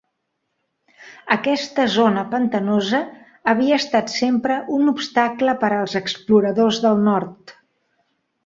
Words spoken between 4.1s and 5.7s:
sempre un obstacle